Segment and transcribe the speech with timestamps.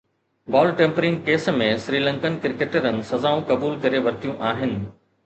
[0.53, 4.75] بال tampering case ۾ Sri Lankan ڪرڪيٽرن سزائون قبول ڪري ورتيون آهن